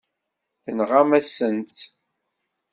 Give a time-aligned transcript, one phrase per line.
[0.63, 1.81] Tenɣam-asen-tt.